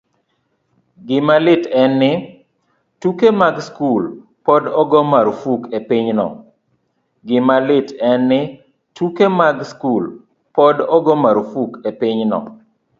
Gima 1.07 1.35
lit 1.45 1.63
en 1.81 1.91
ni, 2.01 2.11
tuke 3.01 3.27
mag 3.41 3.55
skul 3.67 4.03
pod 4.45 4.63
ogo 10.95 11.09
marfuk 11.23 11.83
e 11.87 11.99
pinyno. 11.99 12.39